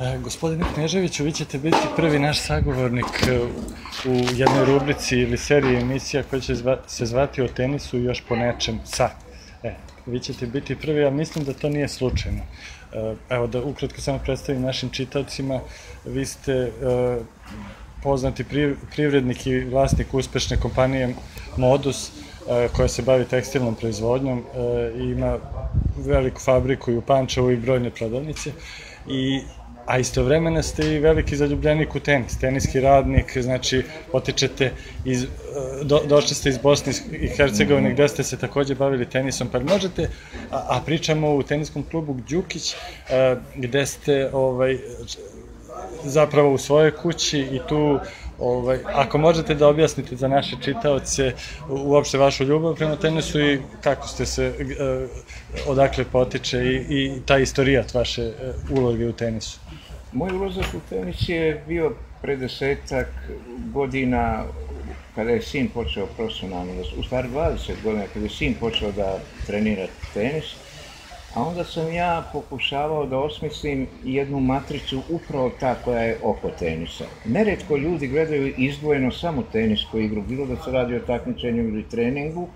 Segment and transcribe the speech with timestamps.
[0.00, 3.40] E, gospodine Kneževiću, vi ćete biti prvi naš sagovornik e,
[4.08, 6.54] u jednoj rubrici ili seriji emisija koja će
[6.86, 9.10] se zvati o tenisu i još po nečem sa.
[9.62, 9.74] E,
[10.06, 12.42] vi ćete biti prvi, a mislim da to nije slučajno.
[12.92, 15.60] E, evo da ukratko samo predstavim našim čitavcima,
[16.04, 16.70] vi ste e,
[18.02, 18.44] poznati
[18.94, 21.14] privrednik i vlasnik uspešne kompanije
[21.56, 22.10] Modus,
[22.76, 24.44] koja se bavi tekstilnom proizvodnjom
[24.98, 25.38] i ima
[25.96, 28.52] veliku fabriku i u Pančevu i brojne prodavnice
[29.08, 29.40] i
[29.86, 34.72] a istovremeno ste i veliki zaljubljenik u tenis, teniski radnik, znači potičete
[35.04, 35.26] iz,
[35.82, 40.08] do, došli ste iz Bosne i Hercegovine gde ste se takođe bavili tenisom, pa možete,
[40.50, 42.74] a, a pričamo u teniskom klubu Đukić,
[43.10, 44.78] a, gde ste ovaj,
[46.04, 47.98] zapravo u svojoj kući i tu
[48.38, 51.32] Ovaj, ako možete da objasnite za naše čitaoce
[51.68, 55.06] uopšte vašu ljubav prema tenisu i kako ste se, eh,
[55.66, 59.58] odakle potiče i, i ta istorijat vaše eh, uloge u tenisu.
[60.14, 63.08] Moj ulazak u tenis je bio pre desetak
[63.72, 64.44] godina
[65.14, 69.86] kada je sin počeo profesionalno, u stvari 20 godina, kada je sin počeo da trenira
[70.14, 70.44] tenis,
[71.34, 77.04] a onda sam ja pokušavao da osmislim jednu matricu upravo ta koja je oko tenisa.
[77.24, 82.48] Neretko ljudi gledaju izdvojeno samo tenisku igru, bilo da se radi o takmičenju ili treningu,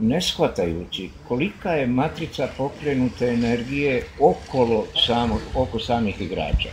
[0.00, 6.68] ne shvatajući kolika je matrica pokrenute energije okolo samo, oko samih igrača.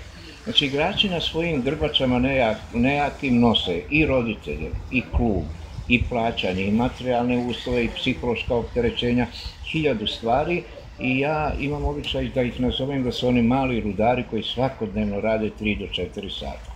[0.47, 5.43] Znači, igrači na svojim grbačama nejak, nejakim nose i roditelje, i klub,
[5.87, 9.27] i plaćanje, i materijalne uslove, i psihološka opterećenja,
[9.71, 10.63] hiljadu stvari,
[10.99, 15.51] i ja imam običaj da ih nazovem da su oni mali rudari koji svakodnevno rade
[15.59, 16.66] 3 do 4 sata.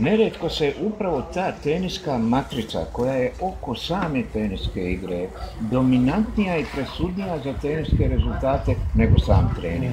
[0.00, 5.28] Neretko se upravo ta teniska matrica koja je oko same teniske igre
[5.60, 9.92] dominantnija i presudnija za teniske rezultate nego sam trening.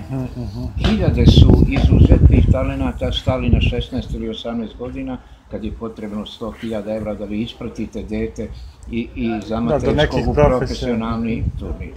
[0.78, 5.18] Hiljade su izuzetnih talenata stali na 16 ili 18 godina
[5.52, 8.50] kad je potrebno 100.000 evra da vi ispratite dete
[8.88, 11.94] i, i zamate da, u profesionalni turnir.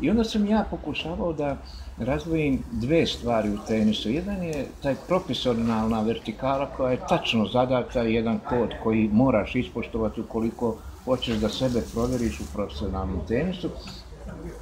[0.00, 1.56] I onda sam ja pokušavao da
[1.98, 4.10] razvojim dve stvari u tenisu.
[4.10, 10.76] Jedan je taj profesionalna vertikala koja je tačno zadata, jedan kod koji moraš ispoštovati ukoliko
[11.04, 13.68] hoćeš da sebe proveriš u profesionalnom tenisu,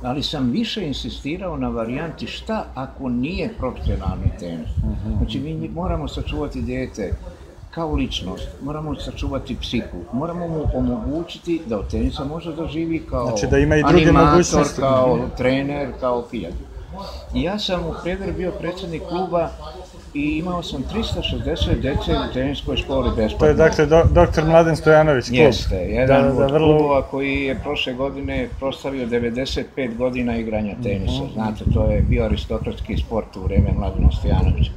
[0.02, 4.68] ali sam više insistirao na varijanti šta ako nije profesionalni tenis.
[5.18, 7.14] Znači mi moramo sačuvati dete
[7.70, 13.26] kao ličnost, moramo sačuvati psihu, moramo mu omogućiti da od tenisa može da živi kao
[13.26, 16.54] znači, da ima i druge animator, kao trener, kao pijat.
[17.34, 19.48] I ja sam u Preder bio predsednik kluba
[20.14, 23.38] i imao sam 360 dece u teniskoj školi besplatno.
[23.38, 25.38] To je dakle do, doktor Mladen Stojanović klub.
[25.38, 26.78] Jeste, jedan da, da, od vrlo...
[26.78, 31.22] klubova koji je prošle godine proslavio 95 godina igranja tenisa.
[31.22, 31.32] Mm -hmm.
[31.32, 34.70] Znate, to je bio aristokratski sport u vreme Mladena Stojanovića.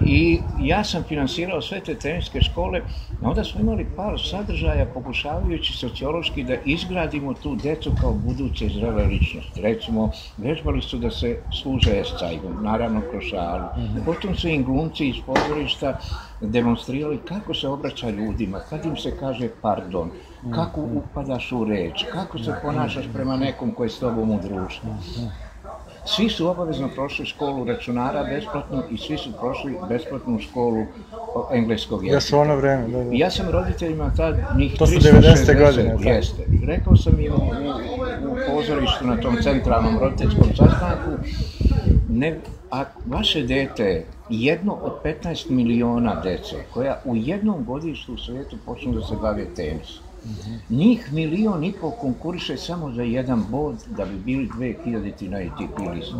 [0.00, 2.80] I ja sam finansirao sve te teniske škole,
[3.20, 9.06] a onda smo imali par sadržaja pokušavajući sociološki da izgradimo tu decu kao buduće zrele
[9.06, 9.60] ličnosti.
[9.60, 13.68] Recimo, vežbali su da se služe escajgom, naravno kroz šalu.
[13.76, 14.04] Mhm.
[14.04, 15.98] Potom su im glumci iz pozorišta
[16.40, 20.10] demonstrirali kako se obraća ljudima, kad im se kaže pardon,
[20.50, 20.96] kako mhm.
[20.96, 24.90] upadaš u reč, kako se ponašaš prema nekom koji je s tobom u društvu.
[26.06, 30.86] Svi su obavezno prošli školu računara besplatno i svi su prošli besplatnu školu
[31.52, 32.16] engleskog jezika.
[32.16, 33.10] Još u ono vreme, da, da.
[33.12, 35.66] ja sam roditeljima tad njih To su 90.
[35.66, 36.10] godine, da.
[36.10, 36.46] Jeste.
[36.62, 37.36] Rekao sam im u,
[38.30, 41.10] u pozorištu na tom centralnom roditeljskom sastanku,
[42.08, 48.56] ne, a vaše dete jedno od 15 miliona dece koja u jednom godištu u svijetu
[48.66, 50.03] počnu da se bave tenisom
[50.70, 55.78] Njih milion i pol konkuriše samo za jedan bod da bi bili 2000 na ATP
[55.94, 56.16] listu.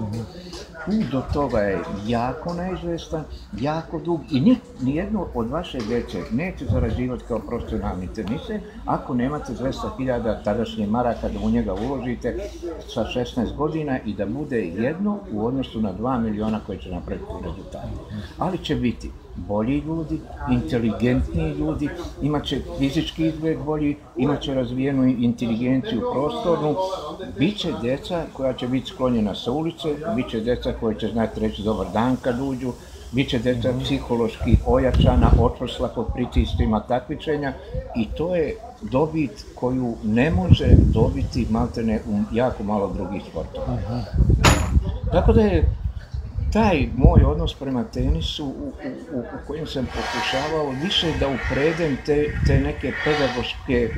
[0.87, 3.25] Put do toga je jako neizvestan,
[3.61, 9.53] jako dug i ni, nijedno od vaše dece neće zarađivati kao profesionalni tenise ako nemate
[9.53, 12.37] 200.000 tadašnje maraka da u njega uložite
[12.95, 17.33] sa 16 godina i da bude jedno u odnosu na 2 miliona koje će napraviti
[17.43, 17.89] rezultate.
[18.39, 20.21] Ali će biti bolji ljudi,
[20.53, 21.89] inteligentniji ljudi,
[22.23, 26.75] imaće fizički izgled bolji, imaće razvijenu inteligenciju prostornu,
[27.39, 31.41] bit će deca koja će biti sklonjena sa ulice, bit će deca koja će znati
[31.41, 32.73] reći dobar dan kad uđu,
[33.13, 37.53] bit će deca psihološki ojačana, očvrsla pod pritistima takvičenja
[37.97, 43.79] i to je dobit koju ne može dobiti maltene u jako malo drugih sportova.
[45.13, 45.84] Tako da je
[46.55, 48.73] taj moj odnos prema tenisu u,
[49.13, 53.89] u, u kojem sam pokušavao više da upredem te, te neke pedagoške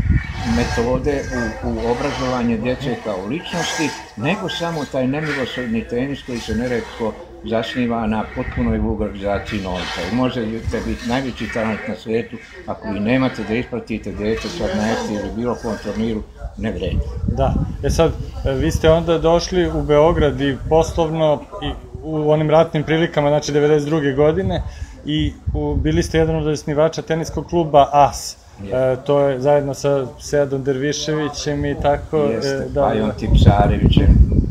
[0.57, 1.23] metode
[1.65, 7.13] u, u obrazovanje djece kao ličnosti, nego samo taj nemilosrdni tenis koji se neretko
[7.45, 10.01] zasniva na potpunoj vulgarizaciji novca.
[10.13, 12.37] I možete biti najveći talent na svijetu,
[12.67, 16.23] ako vi nemate da ispratite dete sad na ekti ili bilo kom turniru,
[16.59, 16.99] ne vredi.
[17.37, 17.55] Da.
[17.83, 18.13] E sad,
[18.45, 23.53] e, vi ste onda došli u Beograd i poslovno i u onim ratnim prilikama, znači
[23.53, 24.17] 92.
[24.17, 24.63] godine,
[25.07, 28.37] i u, bili ste jedan od osnivača teniskog kluba AS.
[28.73, 32.17] E, to je zajedno sa Sedom Derviševićem i tako.
[32.17, 34.07] Jeste, e, da, Pajom Tipsarevićem,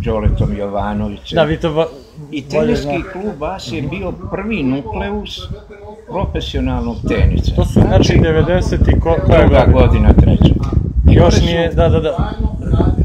[0.05, 1.35] Đoletom Jovanovićem.
[1.35, 1.85] Da, vi to ba,
[2.31, 5.39] I teniski klub AS je bio prvi nukleus
[6.09, 7.55] profesionalnog tenisa.
[7.55, 9.65] To su znači 90 i ko, koja godina?
[9.65, 10.53] godina, treća.
[11.09, 12.31] I Još nije, da, da, da.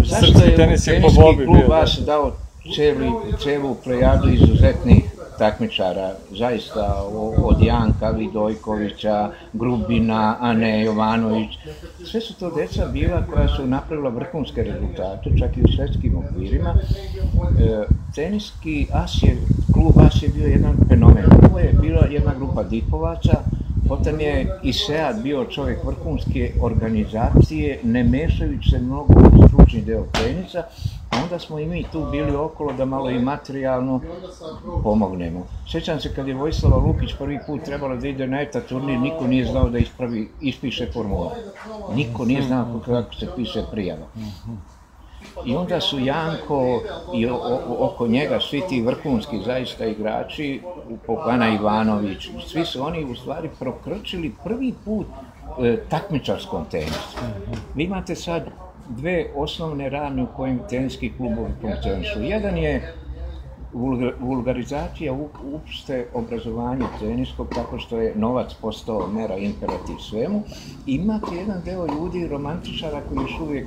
[0.05, 1.69] Zašto Srpski je tenis je po teniski Bobi klub bio.
[1.69, 1.75] da.
[1.75, 2.33] vas dao
[2.75, 3.11] celi,
[3.43, 5.05] celu plejadu izuzetnih
[5.39, 7.03] takmičara, zaista
[7.43, 11.59] od Janka Vidojkovića, Grubina, Ane Jovanović.
[12.05, 16.75] Sve su to deca bila koja su napravila vrhunske rezultate, čak i u svetskim okvirima.
[17.59, 17.85] E,
[18.15, 19.37] teniski as je,
[19.73, 21.25] klub as je bio jedan fenomen.
[21.49, 23.43] Ovo je bila jedna grupa dipovaca,
[23.91, 30.07] Potom je i Sead bio čovjek vrhunske organizacije, ne mešajući se mnogo u stručni deo
[30.17, 30.63] tenisa,
[31.11, 34.01] a onda smo i mi tu bili okolo da malo i materijalno
[34.83, 35.47] pomognemo.
[35.67, 39.27] Sjećam se kad je Vojislava Lukić prvi put trebala da ide na ETA turnir, niko
[39.27, 41.33] nije znao da ispravi, ispiše formular.
[41.95, 44.07] Niko nije znao kako se piše prijava.
[45.45, 46.81] I onda su Janko
[47.15, 50.61] i o, o, oko njega svi ti vrhunski zaista igrači,
[51.07, 55.07] Pokana Ivanović, svi su oni u stvari prokrčili prvi put
[55.63, 57.17] e, takmičarskom tenisu.
[57.75, 58.43] Vi imate sad
[58.89, 62.23] dve osnovne rane u kojim teniski klubovi funkcionišu.
[62.23, 62.95] Jedan je
[63.73, 65.13] vulga- vulgarizacija
[65.45, 70.43] uopšte obrazovanja teniskog tako što je novac postao mera imperativ svemu.
[70.87, 73.67] Imate jedan deo ljudi, romantičara koji još uvijek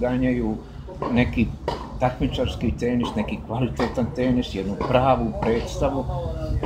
[0.00, 0.56] ganjaju
[1.14, 1.46] neki
[2.00, 6.04] takmičarski tenis, neki kvalitetan tenis, jednu pravu predstavu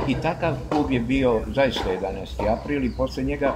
[0.07, 2.59] i takav klub je bio zaista 11.
[2.59, 3.55] april i posle njega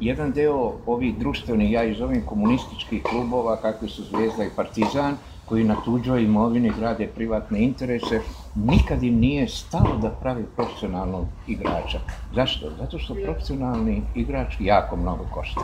[0.00, 5.64] jedan deo ovih društvenih, ja ih zovem komunističkih klubova, kakvi su Zvijezda i Partizan, koji
[5.64, 8.20] na tuđoj imovini grade privatne interese,
[8.54, 11.98] nikad im nije stalo da pravi profesionalnog igrača.
[12.34, 12.70] Zašto?
[12.78, 15.60] Zato što profesionalni igrač jako mnogo košta.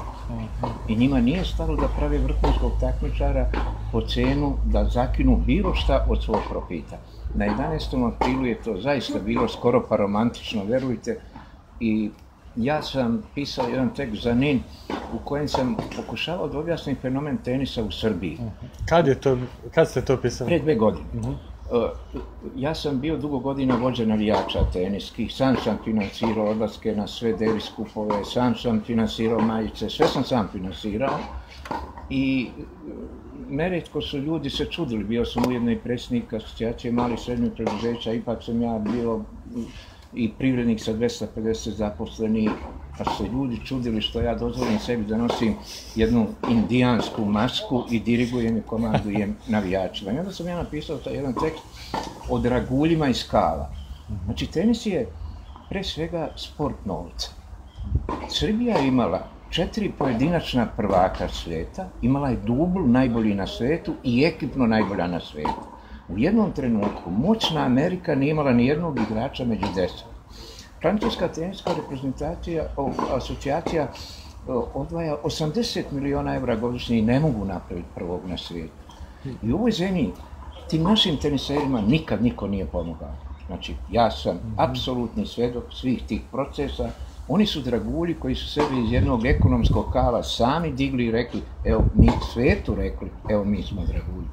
[0.88, 3.50] I njima nije stalo da prave vrhunskog takmičara
[3.92, 6.96] po cenu da zakinu bilo šta od svog profita.
[7.34, 8.14] Na 11.
[8.14, 11.20] aprilu je to zaista bilo skoro pa romantično, verujte,
[11.80, 12.10] i
[12.56, 14.62] ja sam pisao jedan tekst za NIN
[15.14, 18.38] u kojem sam pokušavao da objasnim fenomen tenisa u Srbiji.
[18.88, 19.38] Kad je to,
[19.74, 20.48] kad ste to pisali?
[20.48, 21.06] Pre dve godine.
[21.12, 21.34] Uh,
[22.56, 27.68] ja sam bio dugo godina vođa navijača teniskih, sam sam finansirao odlaske na sve Davis
[27.76, 31.18] kupove, sam sam finansirao majice, sve sam sam finansirao
[32.10, 32.64] i uh,
[33.50, 38.42] neretko su ljudi se čudili, bio sam ujedno i predsjednik asocijacije malih srednjih preduzeća, ipak
[38.42, 39.20] sam ja bio
[40.14, 42.50] i privrednik sa 250 zaposlenih,
[42.98, 45.54] pa se ljudi čudili što ja dozvolim sebi da nosim
[45.94, 50.12] jednu indijansku masku i dirigujem i komandujem navijačima.
[50.12, 51.64] I onda sam ja napisao taj jedan tekst
[52.28, 53.70] o draguljima i skala.
[54.24, 55.06] Znači, tenis je
[55.68, 57.30] pre svega sport novca.
[58.28, 64.66] Srbija je imala četiri pojedinačna prvaka sveta, imala je dubl najbolji na svetu i ekipno
[64.66, 65.60] najbolja na svetu.
[66.08, 70.13] U jednom trenutku moćna Amerika nije imala ni jednog igrača među deset.
[70.84, 73.88] Francuska teniska reprezentacija, o, asocijacija
[74.48, 78.84] o, odvaja 80 miliona evra godišnje i ne mogu napraviti prvog na svijetu.
[79.42, 80.10] I u ovoj zemlji
[80.70, 83.14] tim našim teniserima nikad niko nije pomogao.
[83.46, 86.90] Znači, ja sam apsolutni svedok svih tih procesa.
[87.28, 91.84] Oni su dragulji koji su sebe iz jednog ekonomskog kala sami digli i rekli, evo,
[91.94, 94.28] mi svetu rekli, evo, mi smo dragulji.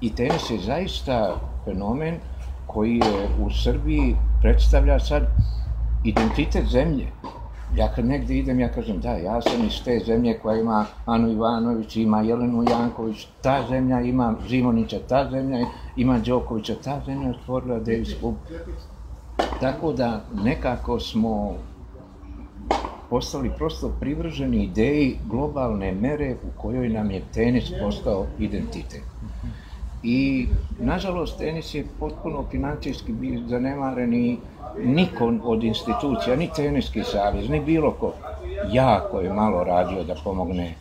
[0.00, 2.18] I tenis je zaista fenomen
[2.66, 5.48] koji je u Srbiji predstavlja sad
[6.04, 7.06] identitet zemlje.
[7.76, 11.28] Ja kad negde idem, ja kažem da, ja sam iz te zemlje koja ima Anu
[11.28, 17.78] Ivanović, ima Jelenu Janković, ta zemlja ima Zimonića, ta zemlja ima Đokovića, ta zemlja stvorila
[17.78, 18.34] Davis Klub.
[19.60, 21.54] Tako da nekako smo
[23.10, 29.02] postali prosto privrženi ideji globalne mere u kojoj nam je tenis postao identitet.
[30.02, 30.46] I,
[30.78, 33.14] nažalost, tenis je potpuno financijski
[33.46, 34.38] zanemaren i
[34.84, 38.12] niko od institucija, ni teniski savez, ni bilo ko,
[38.72, 40.74] jako je malo radio da pomogne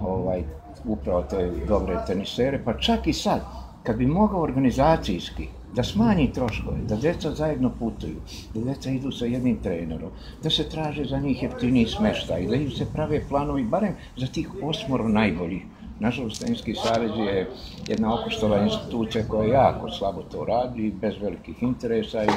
[0.00, 0.42] ovaj,
[0.84, 3.40] upravo te dobre tenisere, pa čak i sad,
[3.82, 8.20] kad bi mogao organizacijski da smanji troškove, da deca zajedno putuju,
[8.54, 10.10] da deca idu sa jednim trenerom,
[10.42, 14.50] da se traže za njih jeftiniji smeštaj, da im se prave planovi, barem za tih
[14.62, 15.62] osmoro najboljih,
[16.00, 17.50] Nažalost, Teniski savez je
[17.88, 22.28] jedna okoštala institucija koja jako slabo to radi, bez velikih interesa i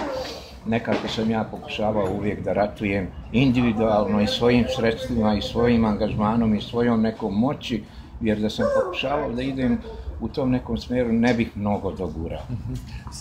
[0.65, 6.61] nekako sam ja pokušavao uvijek da ratujem individualno i svojim sredstvima i svojim angažmanom i
[6.61, 7.83] svojom nekom moći,
[8.19, 9.81] jer da sam pokušavao da idem
[10.19, 12.41] u tom nekom smeru ne bih mnogo dogurao.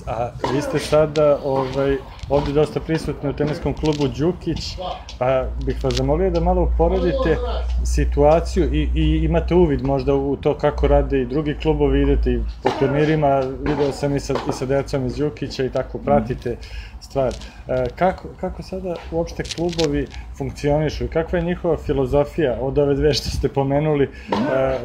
[0.07, 1.97] A vi ste sada ovaj,
[2.29, 4.77] ovde dosta prisutni u teniskom klubu Đukić,
[5.19, 7.37] pa bih vas zamolio da malo uporedite
[7.85, 12.41] situaciju i, i imate uvid možda u to kako rade i drugi klubovi, idete i
[12.63, 16.57] po turnirima, video sam i sa, i sa decom iz Đukića i tako pratite
[17.01, 17.33] stvar.
[17.69, 20.07] E, kako, kako sada uopšte klubovi
[20.39, 24.09] funkcionišu i kakva je njihova filozofija od ove dve što ste pomenuli e,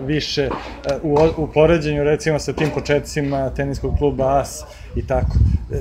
[0.05, 0.49] više e,
[1.03, 4.63] u, u poređenju recimo sa tim početcima teniskog kluba AS
[4.95, 5.31] i tako.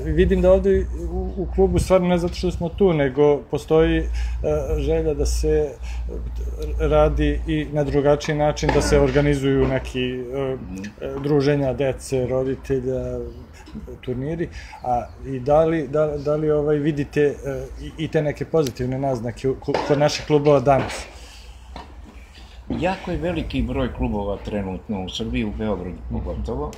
[0.05, 4.03] Vidim da ovde u, u klubu stvarno ne zato što smo tu, nego postoji
[4.77, 5.69] želja da se
[6.79, 10.23] radi i na drugačiji način, da se organizuju neki
[11.23, 13.19] druženja dece, roditelja,
[14.01, 14.49] turniri,
[14.83, 17.35] a i da li, da, da li ovaj, vidite e,
[17.97, 19.47] i, te neke pozitivne naznake
[19.87, 21.05] kod naših klubova danas?
[22.79, 26.71] Jako je veliki broj klubova trenutno u Srbiji, u Beogradu pogotovo,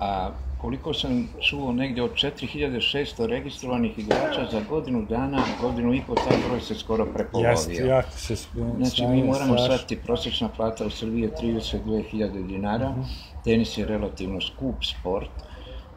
[0.00, 0.30] a
[0.64, 6.36] koliko sam čuo negde od 4600 registrovanih igrača za godinu dana, godinu i po, taj
[6.48, 7.50] broj se skoro prepolovio.
[7.50, 8.36] Jeste, jako se
[8.76, 13.00] Znači, mi moramo shvatiti, prosječna plata u Srbiji je 32.000 dinara, mhm.
[13.44, 15.30] tenis je relativno skup sport,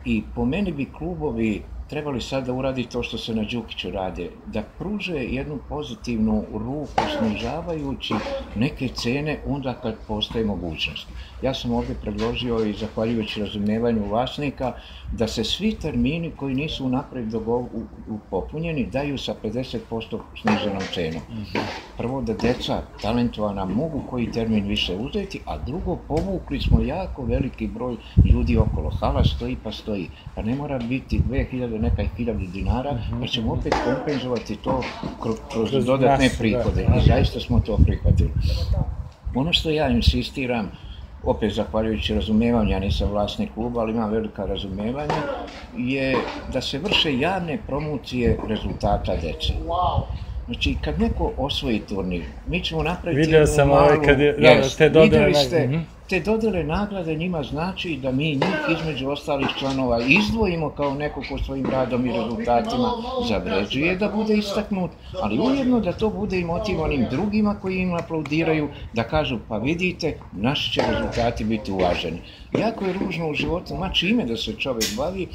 [0.08, 4.30] i po meni bi klubovi trebali sad da uradi to što se na Đukiću rade,
[4.46, 8.14] da pruže jednu pozitivnu ruku snižavajući
[8.56, 11.08] neke cene onda kad postoje mogućnost.
[11.42, 14.74] Ja sam ovde predložio i zahvaljujući razumevanju vlasnika
[15.12, 17.26] da se svi termini koji nisu unapred
[18.30, 21.22] popunjeni daju sa 50% sniženom cenom.
[21.98, 27.68] Prvo da deca talentovana mogu koji termin više uzeti, a drugo povukli smo jako veliki
[27.68, 28.90] broj ljudi okolo.
[28.90, 33.74] Hala stoji pa stoji, pa ne mora biti 2000 neka 1000 dinara, pa ćemo opet
[33.86, 34.84] kompenzovati to
[35.22, 36.88] kroz, kroz dodatne prihode.
[36.98, 38.32] I zaista smo to prihvatili.
[39.36, 40.72] Ono što ja insistiram,
[41.24, 45.22] opet zahvaljujući razumevanju, ja nisam vlasnik kluba, ali imam velika razumevanja,
[45.78, 46.18] je
[46.54, 49.54] da se vrše javne promocije rezultata dece.
[50.48, 54.70] Znači, kad neko osvoji turnir, mi ćemo napraviti Vidio sam malu, ovaj kad je, da,
[54.78, 55.82] te dodele mm -hmm.
[56.10, 61.38] te dodele nagrade njima znači da mi njih između ostalih članova izdvojimo kao neko ko
[61.38, 62.92] svojim radom i rezultatima
[63.30, 67.94] zavređuje da bude istaknut, ali ujedno da to bude i motiv onim drugima koji im
[67.94, 72.22] aplaudiraju, da kažu pa vidite, naši će rezultati biti uvaženi.
[72.60, 75.28] Jako je ružno u životu, ma čime da se čovek bavi,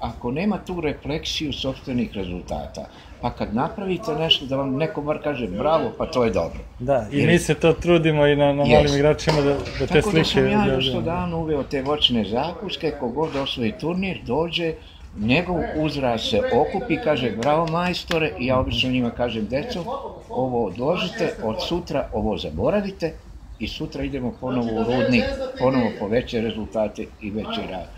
[0.00, 2.86] ako nema tu refleksiju sobstvenih rezultata.
[3.20, 6.58] Pa kad napravite nešto da vam neko bar kaže bravo, pa to je dobro.
[6.78, 7.28] Da, i Jer...
[7.28, 8.94] mi se to trudimo i na, na malim yes.
[8.94, 10.02] igračima da, da te slike...
[10.02, 14.74] Tako da sam ja još to davno uveo te voćne zakuske, kogod osvoji turnir, dođe,
[15.18, 19.84] njegov uzrast se okupi, kaže bravo majstore, i ja obično njima kažem deco,
[20.28, 23.12] ovo odložite, od sutra ovo zaboravite,
[23.58, 25.24] i sutra idemo ponovo u rudnik,
[25.58, 27.88] ponovo po veće rezultate i veći rad.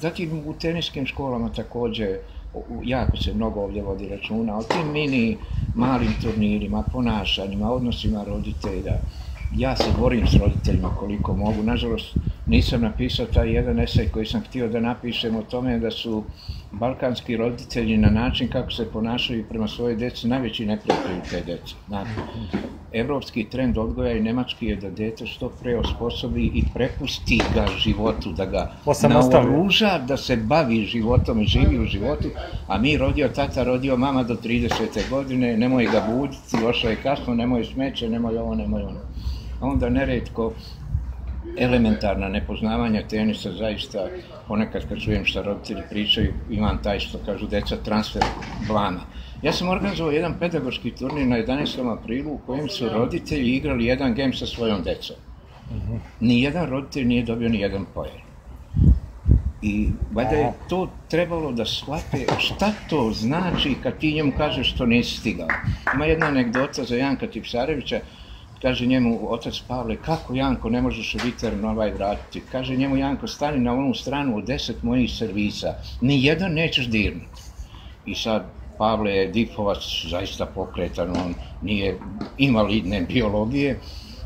[0.00, 2.18] Zatim u teniskim školama takođe
[2.84, 5.38] jako se mnogo ovdje vodi računa o tim mini
[5.74, 8.94] malim turnirima, ponašanjima, odnosima roditelja.
[9.52, 11.62] Ja se borim s roditeljima koliko mogu.
[11.62, 16.24] Nažalost, nisam napisao taj jedan esej koji sam htio da napišem o tome da su
[16.72, 21.74] balkanski roditelji na način kako se ponašaju prema svoje deci najveći neprijatelji te dece.
[21.88, 22.10] Znate,
[22.92, 28.32] evropski trend odgoja i nemački je da dete što pre osposobi i prepusti ga životu,
[28.32, 28.72] da ga
[29.08, 32.28] naoruža, da se bavi životom i živi u životu,
[32.68, 35.10] a mi rodio tata, rodio mama do 30.
[35.10, 39.00] godine, nemoj ga buditi, došao je kasno, nemoj smeće, nemoj ovo, nemoj ono.
[39.60, 40.52] A onda neredko
[41.58, 44.08] elementarna nepoznavanja tenisa zaista
[44.48, 48.22] ponekad kad čujem šta roditelji pričaju imam taj što kažu deca transfer
[48.68, 49.00] blama.
[49.42, 51.92] Ja sam organizovao jedan pedagoški turnir na 11.
[51.98, 55.16] aprilu u kojem su roditelji igrali jedan game sa svojom decom.
[56.20, 58.26] Ni jedan roditelj nije dobio ni jedan pojer.
[59.62, 64.86] I valjda je to trebalo da shvate šta to znači kad ti njemu kažeš što
[64.86, 65.48] nisi stigao.
[65.94, 68.00] Ima jedna anegdota za Janka Tipsarevića,
[68.66, 72.42] Kaže njemu otac Pavle, kako Janko ne možeš liter na ovaj vratiti?
[72.52, 77.42] Kaže njemu Janko, stani na onu stranu od deset mojih servisa, ni jedan nećeš dirnuti.
[78.06, 79.78] I sad Pavle je difovac,
[80.10, 81.98] zaista pokretan, on nije
[82.38, 83.78] invalidne biologije.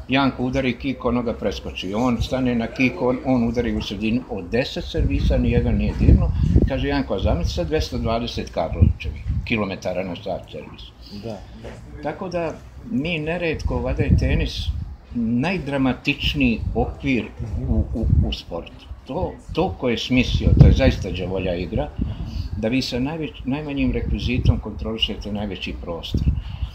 [0.09, 1.93] Janko udari kik, onoga preskoči.
[1.95, 4.23] On stane na kik, on, on udari u sredinu.
[4.31, 6.31] Od deset servisa nijedan nije dirno.
[6.69, 10.83] Kaže Janko, a zamisli sa 220 Karlovićevi kilometara na sat servis.
[11.23, 12.03] Da, da.
[12.03, 12.53] Tako da
[12.91, 14.69] mi neredko, vada je tenis
[15.15, 17.27] najdramatičniji okvir
[17.69, 18.87] u, u, u sportu.
[19.07, 21.89] To, to ko je smislio, to je zaista džavolja igra,
[22.57, 26.31] da vi sa najveć, najmanjim rekvizitom kontrolišete najveći prostor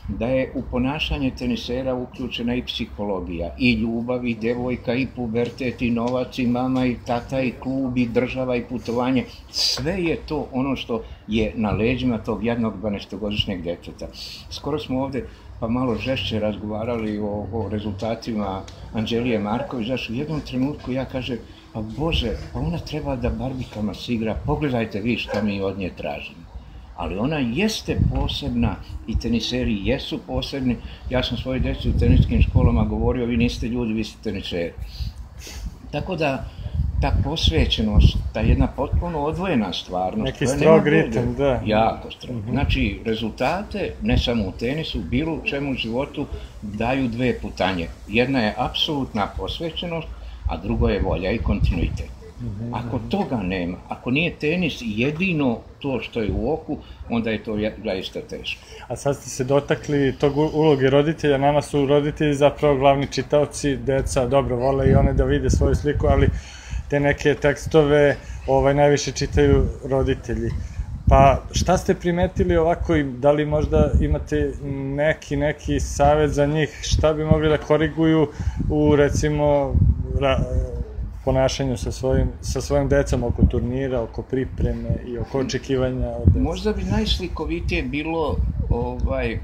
[0.08, 5.92] da je u ponašanje tenisera uključena i psihologija, i ljubav, i devojka, i pubertet, i
[5.92, 9.26] novac, i mama, i tata, i klub, i država, i putovanje.
[9.50, 14.08] Sve je to ono što je na leđima tog jednog 12-godišnjeg deteta.
[14.50, 15.26] Skoro smo ovde
[15.60, 18.62] pa malo žešće razgovarali o, o rezultatima
[18.94, 21.38] Anđelije Marković, znaš, u jednom trenutku ja kažem,
[21.74, 25.92] pa Bože, pa ona treba da barbikama se igra, pogledajte vi šta mi od nje
[25.98, 26.46] tražimo
[26.96, 28.76] ali ona jeste posebna
[29.08, 30.78] i teniseri jesu posebni.
[31.10, 34.74] Ja sam svoje deci u teniskim školama govorio, vi niste ljudi, vi ste teniseri.
[35.92, 36.46] Tako da,
[37.02, 40.26] ta posvećenost, ta jedna potpuno odvojena stvarnost.
[40.26, 41.62] Neki strog ritam, da.
[41.66, 42.36] Jako strog.
[42.36, 42.52] Mm -hmm.
[42.52, 46.26] Znači, rezultate, ne samo u tenisu, bilo u čemu u životu,
[46.62, 47.88] daju dve putanje.
[48.08, 50.08] Jedna je apsolutna posvećenost,
[50.50, 52.16] a drugo je volja i kontinuitet.
[52.74, 56.78] Ako toga nema, ako nije tenis jedino to što je u oku,
[57.10, 58.62] onda je to zaista teško.
[58.88, 64.28] A sad ste se dotakli tog uloge roditelja, nama su roditelji zapravo glavni čitaoci, deca
[64.28, 66.30] dobro vole i one da vide svoju sliku, ali
[66.90, 68.16] te neke tekstove
[68.48, 70.52] ovaj, najviše čitaju roditelji.
[71.08, 74.54] Pa šta ste primetili ovako, da li možda imate
[74.96, 78.28] neki, neki savet za njih, šta bi mogli da koriguju
[78.70, 79.76] u recimo
[80.20, 80.40] ra,
[81.26, 86.40] ponašanju sa svojim, sa svojim decom oko turnira, oko pripreme i oko očekivanja od deca.
[86.40, 88.40] Možda bi najslikovitije bilo
[88.70, 89.40] ovaj,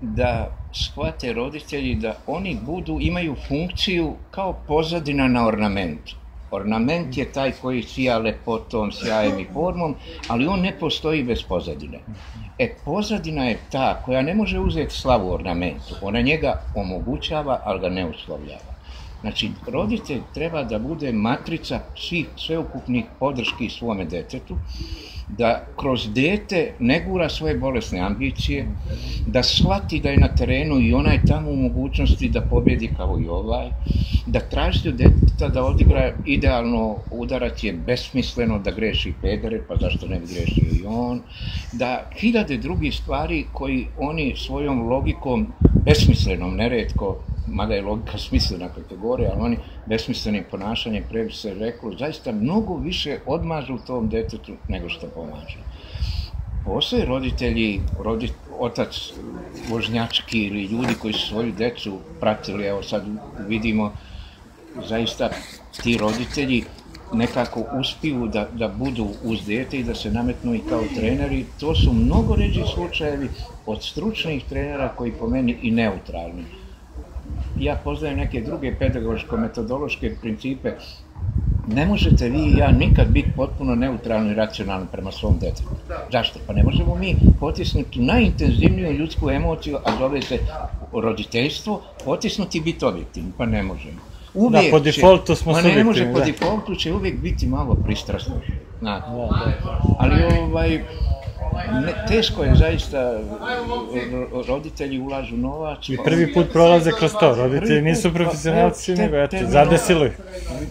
[0.00, 6.23] da shvate roditelji da oni budu, imaju funkciju kao pozadina na ornamentu.
[6.54, 9.94] Ornament je taj koji sija lepotom, sjajem i formom,
[10.28, 12.00] ali on ne postoji bez pozadine.
[12.58, 15.94] E, pozadina je ta koja ne može uzeti slavu ornamentu.
[16.02, 18.74] Ona njega omogućava, ali ga ne uslovljava.
[19.20, 24.56] Znači, roditelj treba da bude matrica svih sveukupnih podrški svome detetu,
[25.28, 28.74] da kroz dete ne gura svoje bolesne ambicije,
[29.26, 33.20] da shvati da je na terenu i ona je tamo u mogućnosti da pobjedi kao
[33.20, 33.70] i ovaj,
[34.26, 40.06] da traži od deteta da odigra idealno udarac je besmisleno da greši pedere, pa zašto
[40.06, 41.22] ne bi grešio i on,
[41.72, 49.30] da hiljade drugih stvari koji oni svojom logikom besmislenom neretko mada je logika smislena kategorija,
[49.32, 54.88] ali oni besmislenim ponašanjem, pre bi se reklo, zaista mnogo više odmažu tom detetu nego
[54.88, 55.58] što pomažu.
[56.64, 59.12] Postoje roditelji, rodit, otac
[59.68, 63.04] vožnjački ili ljudi koji su svoju decu pratili, evo sad
[63.48, 63.92] vidimo,
[64.88, 65.30] zaista
[65.82, 66.64] ti roditelji
[67.12, 71.44] nekako uspiju da, da budu uz dete i da se nametnu i kao treneri.
[71.60, 73.28] To su mnogo ređi slučajevi
[73.66, 76.44] od stručnih trenera koji po meni i neutralni
[77.58, 80.72] ja poznajem neke druge pedagoško-metodološke principe,
[81.66, 85.68] ne možete vi i ja nikad biti potpuno neutralni i racionalni prema svom detetu.
[86.12, 86.38] Zašto?
[86.46, 90.38] Pa ne možemo mi potisnuti najintenzivniju ljudsku emociju, a zove se
[90.92, 94.00] roditeljstvo, potisnuti i biti objektivni, pa ne možemo.
[94.34, 95.78] Uvijek da, po defaultu smo subjektivni.
[95.78, 96.24] ne može, po da.
[96.24, 98.34] defaultu će uvijek biti malo pristrasno.
[98.80, 99.52] Da, da.
[99.98, 100.84] Ali ovaj,
[101.72, 103.20] ne, teško je zaista,
[104.48, 105.88] roditelji ulažu novac.
[105.88, 110.06] I prvi put prolaze kroz to, roditelji nisu profesionalci, nego eto, zadesilo.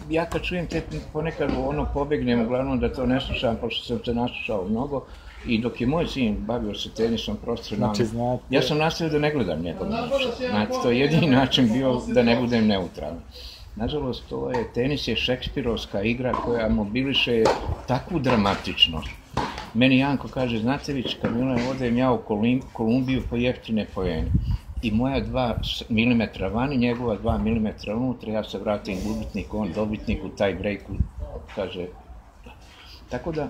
[0.10, 0.82] Ja kad čujem te
[1.14, 5.06] ponekad ono pobegnem, uglavnom da to ne slušam, pošto sam se naslušao mnogo,
[5.48, 8.44] I dok je moj sin bavio se tenisom profesionalno, znači, znate...
[8.50, 10.30] ja sam nastavio da ne gledam njegov način.
[10.50, 13.20] Znači, to je jedini način bio da ne budem neutralan.
[13.76, 17.44] Nažalost, to je, tenis je šekspirovska igra koja mobiliše
[17.88, 19.23] takvu dramatičnost
[19.74, 22.24] Meni Janko kaže, znate vi, Kamila, odem ja u
[22.74, 24.32] Kolumbiju po jeftine pojene.
[24.82, 30.24] I moja dva milimetra vani, njegova dva milimetra unutra, ja se vratim gubitnik, on dobitnik
[30.24, 30.98] u taj breaku,
[31.56, 31.88] kaže.
[33.10, 33.50] Tako da,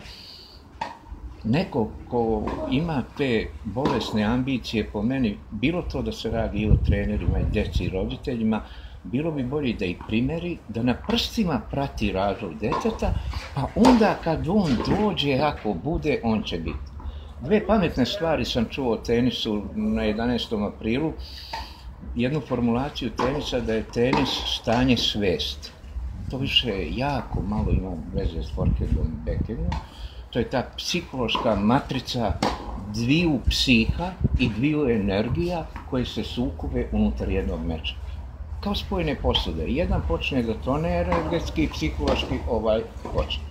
[1.43, 6.75] neko ko ima te bolesne ambicije, po meni, bilo to da se radi i o
[6.75, 8.61] trenerima, i deci, i roditeljima,
[9.03, 13.13] bilo bi bolje da ih primeri, da na prstima prati razvoj deteta,
[13.55, 16.93] pa onda kad on dođe, ako bude, on će biti.
[17.41, 20.67] Dve pametne stvari sam čuo o tenisu na 11.
[20.67, 21.13] aprilu.
[22.15, 24.29] Jednu formulaciju tenisa da je tenis
[24.61, 25.71] stanje svesti.
[26.31, 29.71] To više jako malo ima veze s Forkedom i Beckerinom.
[30.29, 32.33] To je ta psihološka matrica
[32.93, 38.02] dviju psiha i dviju energija koje se sukuve unutar jednog meča
[38.63, 39.67] kao spojene posude.
[39.67, 42.81] Jedan počne da tone energetski, psihološki, ovaj
[43.13, 43.43] počne.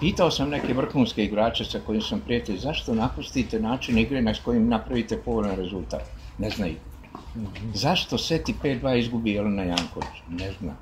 [0.00, 4.68] Pitao sam neke vrhunske igrače sa kojim sam prijatelj, zašto napustite način igre na kojim
[4.68, 6.02] napravite povoljan rezultat?
[6.38, 6.74] Ne znaju.
[7.74, 10.22] Zašto Seti 5-2 izgubi Jelena Janković?
[10.28, 10.76] Ne znam.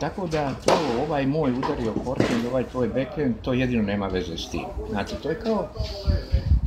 [0.00, 0.74] Tako da to
[1.06, 4.64] ovaj moj udario forehand, ovaj tvoj backhand, to jedino nema veze s tim.
[4.90, 5.68] Znači, to je kao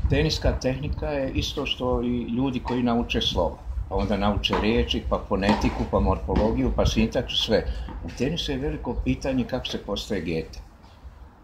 [0.09, 3.70] teniska tehnika je isto što i ljudi koji nauče slovo.
[3.91, 7.65] Pa onda nauče riječi, pa fonetiku, pa morfologiju, pa sintaksu, sve.
[8.03, 10.59] U tenisu je veliko pitanje kako se postaje geta.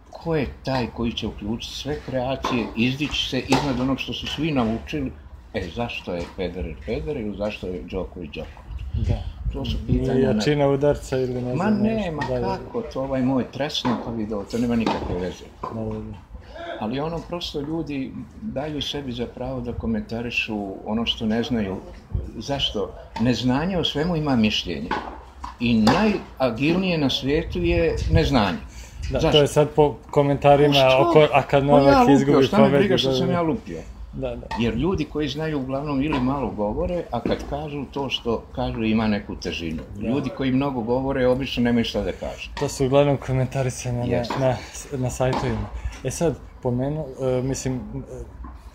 [0.10, 4.52] Ko je taj koji će uključiti sve kreacije, izdići se iznad onog što su svi
[4.52, 5.12] naučili,
[5.54, 8.78] e, zašto je Federer Federer ili zašto je Djokovic Djokovic?
[8.96, 9.20] Da.
[9.54, 10.14] To su pitanja...
[10.14, 12.12] na- jačina udarca ili ne Ma znam ne, nešto.
[12.12, 15.46] ma Da, da, kako, to ovaj moj tresno pa video, to nema nikakve veze.
[15.74, 16.27] da, da, da.
[16.80, 18.12] Ali ono prosto ljudi
[18.42, 21.76] daju sebi za pravo da komentarišu ono što ne znaju.
[22.38, 22.92] Zašto?
[23.22, 24.90] Neznanje o svemu ima mišljenje.
[25.60, 28.58] I najagilnije na svijetu je neznanje.
[29.10, 29.32] Da, Zašto?
[29.32, 32.70] to je sad po komentarima, oko, a kad Pa ja Novak lupio, izgubi šta me
[32.70, 33.34] briga što da, sam da.
[33.34, 33.80] ja lupio.
[34.14, 34.48] Da, da.
[34.60, 39.08] Jer ljudi koji znaju uglavnom ili malo govore, a kad kažu to što kažu ima
[39.08, 39.84] neku težinu.
[40.00, 42.50] Ljudi koji mnogo govore obično nemaju šta da kažu.
[42.60, 44.34] To su uglavnom komentarisanja na, Jeste.
[44.40, 44.56] na,
[44.98, 45.70] na sajtovima.
[46.04, 47.80] E sad, pomenu, e, mislim, e,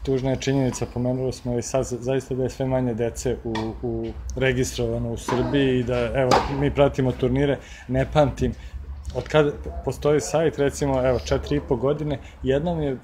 [0.03, 4.07] tužna je činjenica, pomenuli smo i sad zaista da je sve manje dece u, u
[4.37, 8.55] registrovano u Srbiji i da, evo, mi pratimo turnire, ne pamtim,
[9.15, 9.51] od kada
[9.85, 12.97] postoji sajt, recimo, evo, četiri i po godine, jednom je e,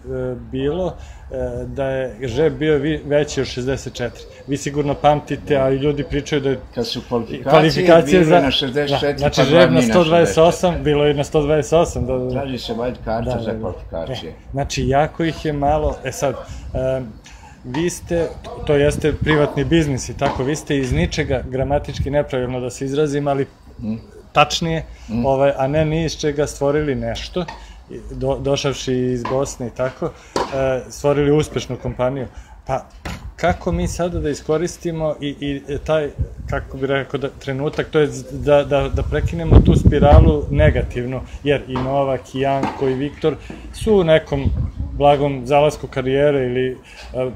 [0.53, 0.95] bilo
[1.31, 4.11] e, da je žeb bio vi, veći od 64.
[4.47, 8.41] Vi sigurno pamtite, a i ljudi pričaju da je Kad su kvalifikacije, kvalifikacije za...
[8.41, 12.31] na 64, da, znači pa žeb na glavni 128, bilo je na 128, da, da.
[12.31, 13.61] Traži se white karta Da, za da, da.
[13.61, 14.31] kvalifikacije.
[14.31, 15.97] E, znači, jako ih je malo.
[16.05, 17.13] E sad, um,
[17.65, 18.29] vi ste,
[18.67, 23.29] to jeste privatni biznis i tako, vi ste iz ničega gramatički nepravilno da se izrazim,
[23.29, 23.47] ali
[24.33, 24.85] tačnije,
[25.25, 27.45] ovaj, a ne ni iz čega stvorili nešto,
[28.11, 32.27] do, došavši iz Bosne i tako, e, stvorili uspešnu kompaniju.
[32.67, 32.85] Pa,
[33.37, 36.09] kako mi sada da iskoristimo i, i taj,
[36.51, 41.63] kako bi rekao, da, trenutak, to je da, da, da prekinemo tu spiralu negativnu, jer
[41.69, 43.37] i Novak, i Janko, i Viktor
[43.73, 44.45] su u nekom
[44.93, 46.77] blagom zalasku karijere ili e,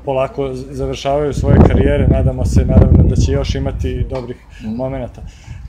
[0.05, 5.23] polako završavaju svoje karijere, nadamo se naravno da će još imati dobrih momenata.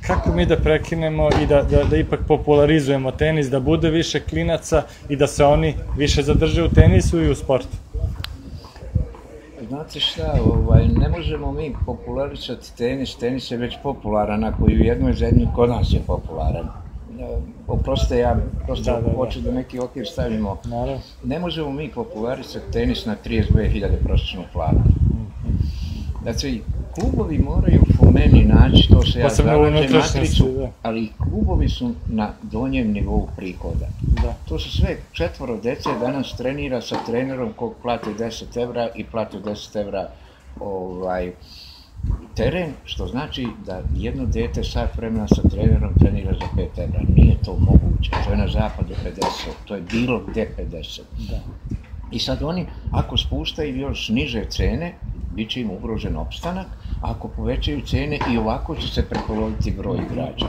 [0.07, 4.83] Kako mi da prekinemo i da, da, da ipak popularizujemo tenis, da bude više klinaca
[5.09, 7.77] i da se oni više zadrže u tenisu i u sportu?
[9.67, 14.83] Znate šta, ovaj, ne možemo mi popularisati tenis, tenis je već popularan, ako i u
[14.83, 16.65] jednoj zemlji kod nas je popularan.
[17.19, 17.37] E,
[17.67, 19.15] Oprostite, ja prosto Da, da, da.
[19.15, 20.57] hoću da neki okvir stavimo.
[20.65, 21.01] Naravno.
[21.23, 24.83] Ne možemo mi popularisati tenis na 32.000 prosječnog plana.
[26.23, 26.61] Znači,
[26.95, 30.71] klubovi moraju po meni naći, to se ja zalažem, matricu, da.
[30.81, 33.87] ali klubovi su na donjem nivou prihoda.
[34.01, 34.33] Da.
[34.47, 39.37] To su sve četvoro dece danas trenira sa trenerom kog plate 10 evra i plate
[39.37, 40.09] 10 evra
[40.59, 41.31] ovaj,
[42.35, 47.01] teren, što znači da jedno dete sat vremena sa trenerom trenira za 5 evra.
[47.15, 49.21] Nije to moguće, to je na zapadu 50,
[49.65, 51.01] to je bilo gde 50.
[51.29, 51.39] Da.
[52.11, 54.93] I sad oni, ako spuštaju još niže cene,
[55.35, 56.67] bit će im ugrožen opstanak,
[57.03, 60.47] ako povećaju cene i ovako će se prepoloviti broj igrača.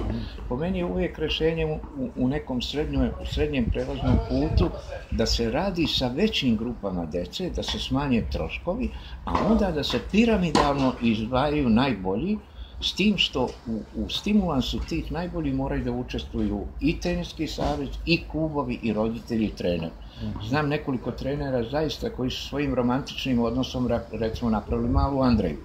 [0.49, 4.71] Po meni je uvijek rešenje u, u- u nekom srednjoj, srednjem prelaznom putu
[5.11, 8.91] da se radi sa većim grupama dece, da se smanje troškovi,
[9.25, 12.39] a onda da se piramidalno izdvajaju najbolji,
[12.81, 18.29] s tim što u, u stimulansu tih najbolji moraju da učestvuju i teniski savez, i
[18.29, 19.91] klubovi, i roditelji, i trener.
[20.41, 25.59] Znam nekoliko trenera zaista koji su svojim romantičnim odnosom recimo napravili malu Andreju.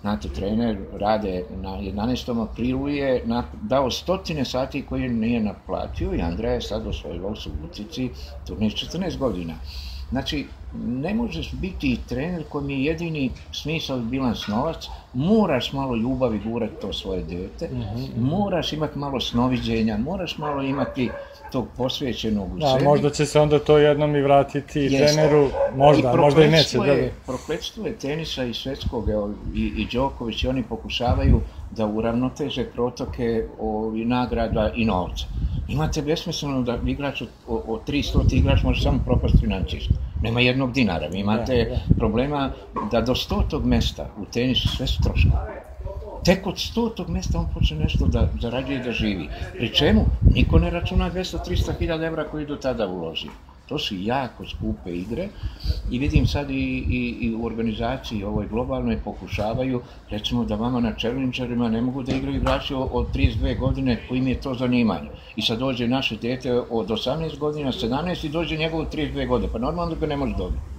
[0.00, 2.42] Znate, trener rade na 11.
[2.42, 8.10] aprilu je dao stotine sati koje nije naplatio i Andreja je sad osvojila u Subotici
[8.46, 9.54] turnir 14 godina.
[10.10, 16.38] Znači, ne možeš biti trener kojem je jedini smisao i bilans novac, moraš malo ljubavi
[16.38, 17.70] gurati to svoje dete,
[18.16, 21.10] moraš imati malo snoviđenja, moraš malo imati
[21.52, 22.84] tog posvećenog u Da, sebi.
[22.84, 24.98] možda će se onda to jednom i vratiti Jeste.
[24.98, 26.78] treneru, možda, I možda i neće.
[26.78, 27.08] Da, da.
[27.26, 33.24] Prokletstvo je tenisa i svetskog, evo, i, i Đoković, i oni pokušavaju da uravnoteže protoke
[33.58, 35.26] o, i nagrada i novca.
[35.68, 39.90] Imate besmisleno da igrač od, o- od 300 igrač može samo propast financijski.
[40.20, 41.06] Nema jednog dinara.
[41.06, 42.50] Vi imate Da, problema
[42.90, 45.40] da do stotog mesta u tenisu sve su troškovi.
[46.26, 49.28] Tek od stotog mesta on počne nešto da zarađuje i da živi.
[49.52, 53.28] Pri čemu niko ne računa 200-300 hiljada evra koji do tada uloži.
[53.68, 55.28] To su jako skupe igre
[55.90, 60.94] i vidim sad i, i, i u organizaciji ovoj globalnoj pokušavaju recimo da vama na
[60.98, 65.10] challengerima ne mogu da igraju igrači od od 32 godine kojim je to zanimanje.
[65.36, 69.52] I sad dođe naše dete od 18 godina, 17 i dođe njegovo 32 godine.
[69.52, 70.75] Pa normalno da ga ne može dobiti.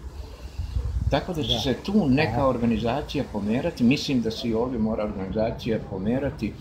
[1.09, 5.79] Tako da će se tu neka organizacija pomerati, mislim da se i ovdje mora organizacija
[5.89, 6.53] pomerati.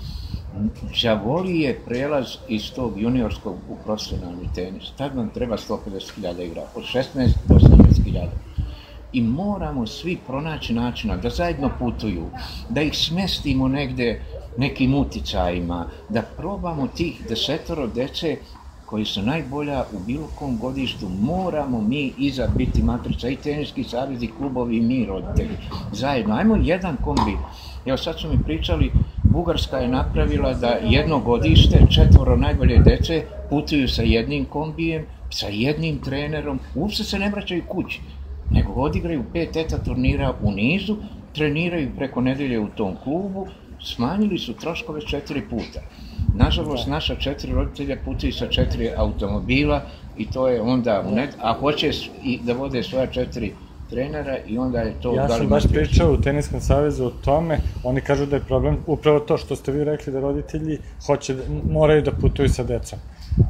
[1.03, 4.93] Đavoli je prelaz iz tog juniorskog u profesionalni tenis.
[4.97, 7.05] Tad vam treba 150.000 igra, od 16
[7.49, 8.27] do 18.000
[9.13, 12.27] i moramo svi pronaći načina da zajedno putuju,
[12.69, 14.23] da ih smestimo negde
[14.57, 18.37] nekim uticajima, da probamo tih desetoro dece
[18.87, 24.23] koji su najbolja u bilo kom godištu, moramo mi iza biti matrica i teniski savez
[24.23, 25.57] i klubovi i mi roditelji.
[25.93, 27.37] Zajedno, ajmo jedan kombi.
[27.87, 33.89] Evo sad su mi pričali, Bugarska je napravila da jedno godište, četvoro najbolje dece putuju
[33.89, 38.01] sa jednim kombijem, sa jednim trenerom, uopšte se ne vraćaju kući,
[38.51, 40.97] nego odigraju pet eta turnira u nizu,
[41.35, 43.47] treniraju preko nedelje u tom klubu,
[43.81, 45.81] smanjili su troškove četiri puta.
[46.39, 49.81] Nažalost, naša četiri roditelja putuju sa četiri automobila
[50.19, 51.91] i to je onda, u net, a hoće
[52.23, 53.53] i da vode svoja četiri
[53.91, 55.15] trenera i onda je to...
[55.15, 58.79] Ja da sam baš pričao u Teniskom savezu o tome, oni kažu da je problem
[58.87, 62.99] upravo to što ste vi rekli da roditelji hoće da, moraju da putuju sa decom.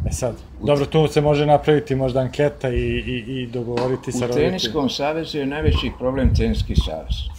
[0.08, 4.20] E sad, dobro, tu se može napraviti možda anketa i, i, i dogovoriti sa U
[4.20, 4.50] roditeljima.
[4.50, 7.35] teniskom savezu je najveći problem teniski savez.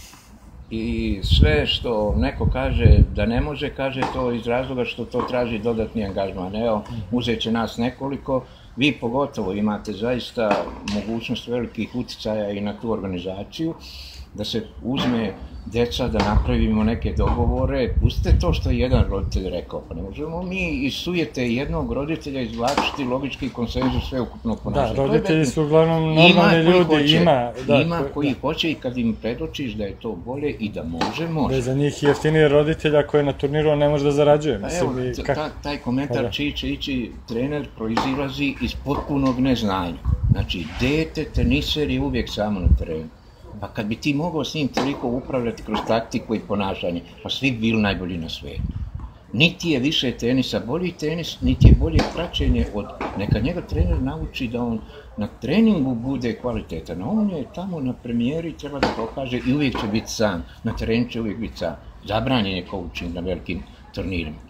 [0.70, 5.58] I sve što neko kaže da ne može, kaže to iz razloga što to traži
[5.58, 6.56] dodatni angažman.
[6.56, 8.44] Evo, uzet će nas nekoliko,
[8.76, 10.50] vi pogotovo imate zaista
[10.94, 13.74] mogućnost velikih uticaja i na tu organizaciju,
[14.34, 15.34] da se uzme
[15.68, 20.42] deca, da napravimo neke dogovore, pustite to što je jedan roditelj rekao, pa ne možemo
[20.42, 24.94] mi iz sujete jednog roditelja izvlačiti logički konsenzus sveukupnog Da, ponašanja.
[24.96, 28.40] To je roditelji su uglavnom normalni ljudi, hoće, ima, da, ima ko- koji da.
[28.40, 31.54] hoće i kad im predočiš da je to bolje i da može, Da može.
[31.54, 34.60] je za njih jeftinije roditelja koji je na turniru, ne može da zarađuje.
[34.60, 35.40] Pa evo, Mislim, i kako...
[35.40, 36.30] ta, taj komentar Pa da.
[36.30, 39.94] čiji će ići trener proizilazi iz potpunog neznanja.
[40.32, 43.04] Znači, dete teniser je uvijek samo na terenu.
[43.60, 47.50] Pa kad bi ti mogao s njim toliko upravljati kroz taktiku i ponašanje, pa svi
[47.50, 48.78] bi bili najbolji na svijetu.
[49.32, 52.86] Niti je više tenisa bolji tenis, niti je bolje praćenje od...
[53.18, 54.80] Neka njega trener nauči da on
[55.16, 59.86] na treningu bude kvalitetan, on je tamo na premijeri treba da pokaže i uvijek će
[59.86, 60.44] biti sam.
[60.62, 61.76] Na terenu će uvijek biti sam.
[62.04, 63.62] Zabranjen je coaching na velikim
[63.94, 64.47] turnirima.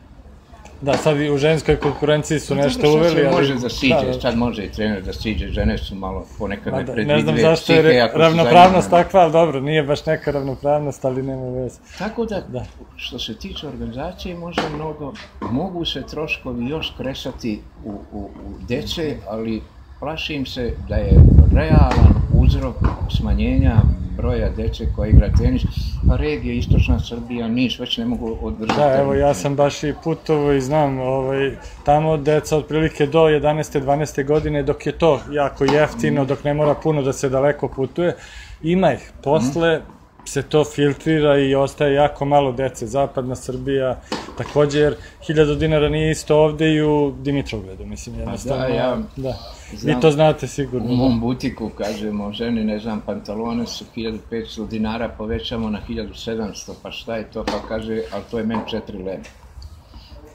[0.81, 3.37] Da, sad i u ženskoj konkurenciji su nešto uveli, ali...
[3.37, 4.21] može da siđe, da, da.
[4.21, 7.17] sad može i trener da siđe, žene su malo ponekad Ma da, nepredvidljive.
[7.17, 11.49] ne znam zašto je psihe, ravnopravnost takva, ali dobro, nije baš neka ravnopravnost, ali nema
[11.63, 11.79] veze.
[11.99, 12.65] Tako da, Da.
[12.97, 18.31] što se tiče organizacije, može mnogo, mogu se troškovi još kresati u, u, u
[18.69, 19.63] dece, ali
[20.01, 21.13] plašim se da je
[21.55, 22.77] realan uzrok
[23.17, 23.77] smanjenja
[24.17, 25.63] broja dece koja igra tenis,
[26.09, 28.81] pa regija Istočna Srbija, Niš, već ne mogu održati.
[28.81, 33.81] Da, evo ja sam baš i putovo i znam, ovaj, tamo deca otprilike do 11.
[33.81, 34.27] 12.
[34.27, 38.17] godine dok je to jako jeftino, dok ne mora puno da se daleko putuje,
[38.63, 39.13] ima ih.
[39.23, 39.81] Posle
[40.29, 42.87] se to filtrira i ostaje jako malo dece.
[42.87, 44.01] Zapadna Srbija
[44.39, 44.97] takođe, jer
[45.29, 48.75] 1000 dinara nije isto ovde i u Dimitrovgradu, mislim, jednostavno.
[48.75, 49.35] ja da.
[49.77, 49.95] znam.
[49.95, 50.93] Vi to znate sigurno.
[50.93, 56.91] U mom butiku, kažemo, ženi, ne znam, pantalone su 1500 dinara, povećamo na 1700, pa
[56.91, 57.45] šta je to?
[57.45, 59.48] Pa kaže, ali to je meni četiri leba.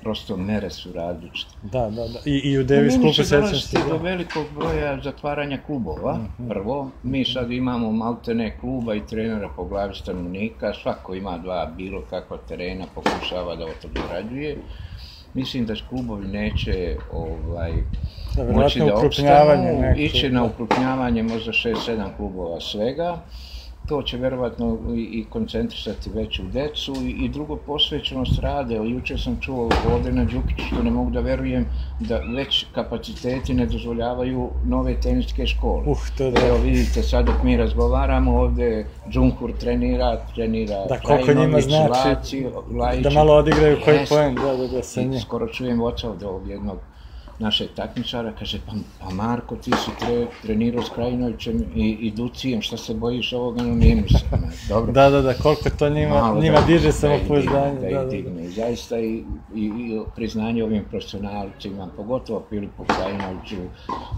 [0.04, 1.52] Prosto mere su različite.
[1.64, 2.20] Da, da, da.
[2.26, 3.78] I, i u Davis klubu će sećam se.
[3.80, 4.04] do Da.
[4.04, 6.50] velikog broja zatvaranja klubova, Mhm.
[6.50, 6.90] prvo.
[7.04, 12.38] Mi sad imamo maltene kluba i trenera po glavi stanovnika, svako ima dva bilo kakva
[12.40, 14.58] terena, pokušava da to dorađuje.
[15.34, 16.74] Mislim da klubovi neće
[17.12, 17.74] ovaj,
[18.36, 20.46] Da, moći da opstanu, ići na da.
[20.46, 23.18] ukrupnjavanje možda 6-7 klubova svega.
[23.88, 28.76] To će verovatno i, koncentrisati već u decu i, i drugo posvećenost rade.
[28.76, 31.66] Juče sam čuo ovde na Đukiću što ne mogu da verujem
[32.00, 35.84] da već kapaciteti ne dozvoljavaju nove teniske škole.
[35.86, 36.48] Uh, to da.
[36.48, 42.46] Evo vidite, sad dok mi razgovaramo ovde, Džunkur trenira, trenira Da, koliko njima znači Laci,
[42.80, 43.04] Lajić.
[43.04, 45.20] Da malo odigraju koji poen, da, da, da, I njim.
[45.20, 46.78] skoro čujem oca od ovog jednog
[47.44, 52.62] našeg takmičara, kaže, pa, pa Marko, ti si tre, trenirao s Krajinovićem i, i Ducijem,
[52.62, 54.26] šta se bojiš ovoga, no nije mi se.
[54.70, 57.76] Dobro, Da, da, da, koliko to njima, malo njima da- diže da samopouzdanje.
[57.76, 58.06] Da, Da, da, da.
[58.06, 58.46] digne.
[58.46, 59.24] I zaista i, i,
[59.56, 63.56] i priznanje ovim profesionalcima, pogotovo Filipu Krajinoviću,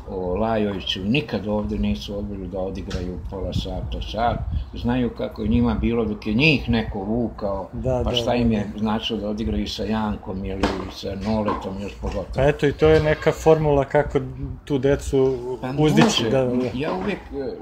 [0.09, 4.39] o Lajoviću, nikad ovde nisu odbili da odigraju pola sata, sat.
[4.73, 8.35] Znaju kako je njima bilo dok je njih neko vukao, Da, pa da, šta da,
[8.35, 8.55] im da.
[8.55, 10.61] je značilo da odigraju sa Jankom ili
[10.91, 12.25] sa Noletom još pogotovo.
[12.35, 14.19] Pa eto, i to je neka formula kako
[14.65, 16.23] tu decu Pa uzdići.
[16.23, 16.29] može.
[16.29, 16.69] Da, da, da.
[16.73, 17.57] Ja uvijek e,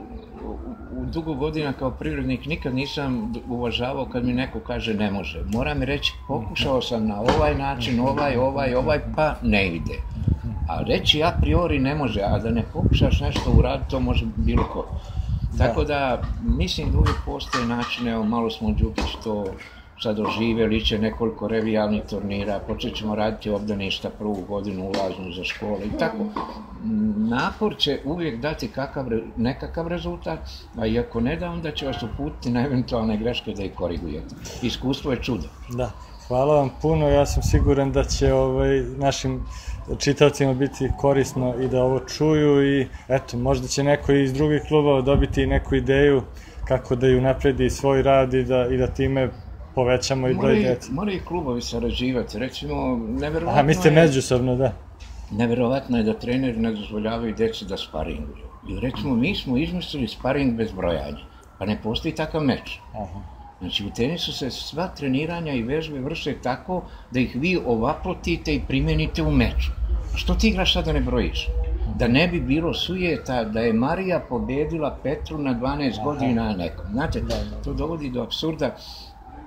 [0.46, 0.52] u,
[1.02, 5.44] u dugo godina kao privrednik nikad nisam uvažavao kad mi neko kaže ne može.
[5.54, 9.98] Moram reći pokušao sam na ovaj način, ovaj, ovaj, ovaj, pa ne ide.
[10.70, 14.64] A reći a priori ne može, a da ne pokušaš nešto uraditi, to može bilo
[14.64, 14.86] ko.
[15.58, 19.46] Tako da, mislim da uvijek postoje načine, evo malo smo Đukić to
[20.04, 25.80] sad oživjeli, će nekoliko revijalnih turnira, počet ćemo raditi obdaništa prvu godinu ulaznu za škole
[25.86, 26.26] i tako.
[27.30, 29.06] Napor će uvijek dati kakav,
[29.38, 30.40] nekakav rezultat,
[30.78, 34.36] a i ako ne da, onda će vas uputiti na eventualne greške da ih korigujete.
[34.62, 35.48] Iskustvo je čudo.
[35.70, 35.92] Da,
[36.28, 39.44] hvala vam puno, ja sam siguran da će ovaj, našim
[40.00, 45.02] čitavcima biti korisno i da ovo čuju i eto, možda će neko iz drugih klubova
[45.02, 46.22] dobiti neku ideju
[46.68, 49.30] kako da ju napredi svoj rad i da, i da time
[49.76, 50.92] povećamo i broj djece.
[50.92, 52.76] moraju i klubovi sarađivati, recimo,
[53.10, 54.74] neverovatno Aha, mi ste je- međusobno, da.
[55.32, 58.44] Neverovatno je da treneri ne dozvoljavaju djeci da sparinguju.
[58.70, 61.18] I recimo, mi smo izmislili sparing bez brojanja,
[61.60, 62.80] pa ne postoji takav meč.
[62.94, 63.20] Aha.
[63.60, 66.82] Znači, u tenisu se sva treniranja i vežbe vrše tako
[67.12, 69.72] da ih vi ovaplotite i primenite u meču.
[70.16, 71.48] Što ti igraš sad da ne brojiš?
[71.96, 76.86] Da ne bi bilo sujeta da je Marija pobedila Petru na 12 godina a nekom.
[76.92, 77.22] Znate,
[77.64, 78.76] to dovodi do absurda.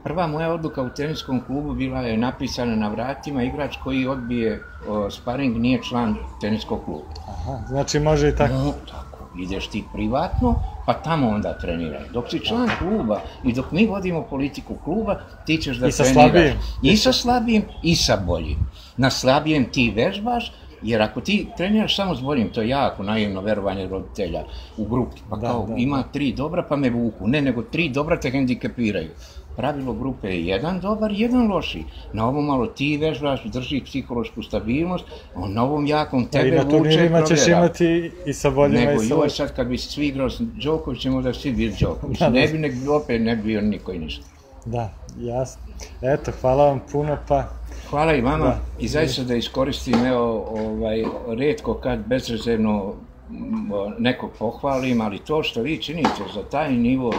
[0.07, 5.11] Prva moja odluka u teniskom klubu bila je napisana na vratima, igrač koji odbije o,
[5.11, 7.05] sparing nije član teniskog kluba.
[7.29, 8.55] Aha, znači može i tako.
[8.55, 10.55] No, tako, ideš ti privatno,
[10.87, 12.09] pa tamo onda treniraj.
[12.13, 16.03] Dok si član kluba i dok mi vodimo politiku kluba, ti ćeš da I sa
[16.03, 16.33] treniraš.
[16.33, 16.55] slabijim.
[16.83, 18.59] I sa slabijim i sa boljim.
[18.97, 23.41] Na slabijem ti vežbaš, jer ako ti treniraš samo s boljim, to je jako naivno
[23.41, 24.45] verovanje roditelja
[24.77, 25.21] u grupi.
[25.31, 27.29] Pa Da, kao, da, ima tri dobra pa me vuku.
[27.29, 29.11] Ne, nego tri dobra te hendikepiraju.
[29.57, 31.85] Pravilo grupe je jedan dobar, jedan loši.
[32.13, 36.63] Na ovom malo ti vežbaš, držiš psihološku stabilnost, a na ovom jakom I tebe na
[36.63, 40.07] vuče, turnirima ćeš imati i sa boljima Nego i sa joj sad kad bi svi
[40.07, 42.19] igrao s Đokovićem, onda svi bili Đoković.
[42.21, 42.31] Da, da.
[42.31, 44.25] Ne bi nek, opet ne bi bio niko i ništa.
[44.65, 45.63] Da, jasno.
[46.03, 47.45] Eto, hvala vam puno, pa
[47.91, 48.59] Hvala i vama Da.
[48.79, 52.95] i zaista da iskoristim, evo, ovaj, redko kad bezrezervno
[53.31, 57.13] m, nekog pohvalim, ali to što vi činite za taj nivo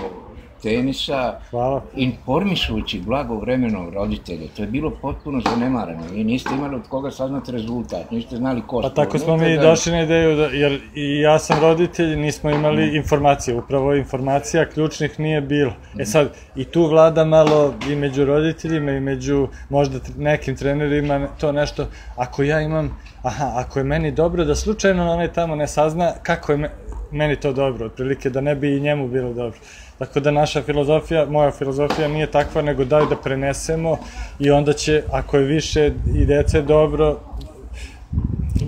[0.62, 1.82] tenisa, hvala.
[1.96, 6.04] informišujući blagovremeno roditelje, to je bilo potpuno zanemareno.
[6.06, 9.62] Vi niste imali od koga saznati rezultat, niste znali ko Pa tako smo mi da-
[9.62, 12.96] došli na ideju, da, jer i ja sam roditelj, nismo imali Mm.
[12.96, 15.74] informacije, upravo informacija ključnih nije bilo.
[16.00, 20.98] E sad, i tu vlada malo i među roditeljima i među možda nekim trenerima
[21.30, 25.68] to nešto, ako ja imam, aha, ako je meni dobro da slučajno onaj tamo ne
[25.68, 26.72] sazna kako je me-
[27.12, 29.60] meni to dobro, otprilike da ne bi i njemu bilo dobro.
[30.00, 33.98] Tako da naša filozofija, moja filozofija nije takva, nego daj da prenesemo
[34.40, 37.20] i onda će, ako je više i dece dobro,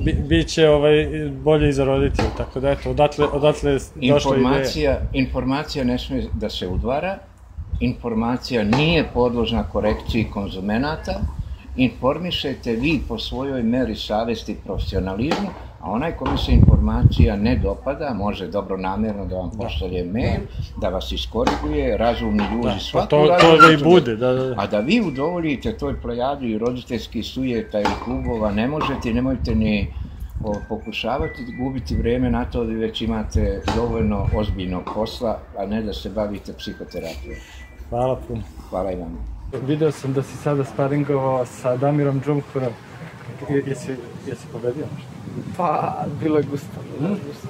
[0.04, 1.08] bi, biće ovaj,
[1.44, 4.18] bolje i za roditelje, tako da eto, odatle, odatle došla ideja.
[4.38, 7.18] Informacija, informacija ne smije da se udvara,
[7.80, 11.22] informacija nije podložna korekciji konzumenata,
[11.76, 15.50] informišete vi po svojoj meri savesti i profesionalizmu,
[15.82, 20.42] a onaj kome se informacija ne dopada, može dobro namjerno da vam pošalje mail,
[20.82, 24.44] da vas iskoriguje, razumni ljudi, Da, pa svaku to, to da i bude, da, da,
[24.44, 24.56] da.
[24.58, 29.94] A da vi udovoljite toj plejadi i roditeljskih sujeta i klubova ne možete, nemojte ni
[30.44, 35.94] o, pokušavati gubiti vreme na to da već imate dovoljno ozbiljnog posla, a ne da
[35.94, 37.36] se bavite psihoterapijom.
[37.90, 38.42] Hvala puno.
[38.70, 39.18] Hvala i vama.
[39.68, 42.74] Video sam da si sada sparingovao sa Damirom Džumkurom.
[43.50, 43.92] Je- Jesi,
[44.28, 45.10] jesi pobedio nešto?
[45.58, 45.70] Pa,
[46.20, 47.48] bilo je gusto, bilo je gusto.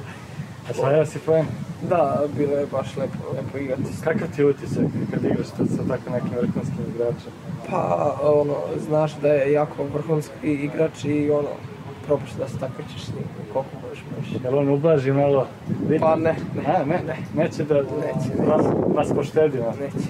[0.68, 1.46] A osvajao si poen?
[1.82, 3.84] Da, bilo je baš lepo, lepo igrati.
[4.04, 5.56] Kakav ti utisak kad igraš sa,
[5.88, 7.32] tako nekim vrhunskim igračem?
[7.70, 7.82] Pa,
[8.24, 11.48] ono, znaš da je jako vrhunski igrač i ono,
[12.06, 13.24] probaš da se takmičiš s njim,
[13.54, 14.44] koliko možeš moći.
[14.44, 15.48] Jel on ublaži malo?
[15.82, 16.00] Vidi?
[16.00, 17.18] Pa ne, ne, A, ne, ne.
[17.36, 19.58] neće da Neće, vas, vas poštedi.
[19.58, 20.10] neće.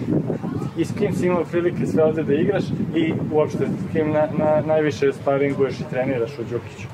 [0.80, 2.64] I s kim si imao prilike sve ovde da igraš
[2.96, 6.88] i uopšte s kim na, na, najviše sparinguješ i treniraš u Đukiću?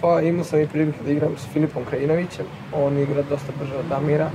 [0.00, 3.84] Pa imao sam i prilike da igram s Filipom Krajinovićem, on igra dosta brže od
[3.88, 4.30] Damira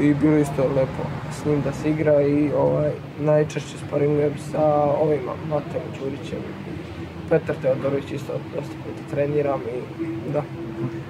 [0.00, 5.32] i bilo isto lepo s njim da se igra i ovaj, najčešće sparingujem sa ovima,
[5.48, 6.38] Mateom Đurićem.
[7.30, 9.60] Petar Teodorović isto dosta puta treniram
[10.00, 10.42] i da.